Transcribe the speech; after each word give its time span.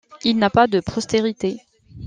Il 0.23 0.39
n'a 0.39 0.49
pas 0.49 0.65
de 0.65 0.79
postérité. 0.79 1.61